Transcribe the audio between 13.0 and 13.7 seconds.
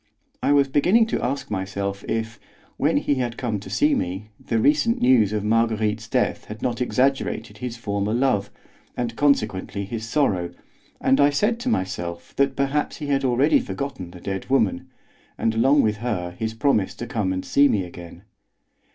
had already